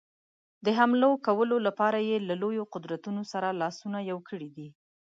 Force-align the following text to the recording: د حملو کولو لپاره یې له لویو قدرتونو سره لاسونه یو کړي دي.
د 0.65 0.67
حملو 0.77 1.11
کولو 1.25 1.55
لپاره 1.67 1.97
یې 2.09 2.17
له 2.27 2.35
لویو 2.41 2.63
قدرتونو 2.73 3.21
سره 3.31 3.57
لاسونه 3.61 3.97
یو 4.11 4.17
کړي 4.29 4.49
دي. 4.57 4.67